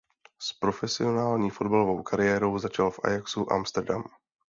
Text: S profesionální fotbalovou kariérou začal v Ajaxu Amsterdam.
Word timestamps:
S 0.39 0.53
profesionální 0.53 1.49
fotbalovou 1.49 2.03
kariérou 2.03 2.59
začal 2.59 2.91
v 2.91 2.99
Ajaxu 3.03 3.51
Amsterdam. 3.53 4.03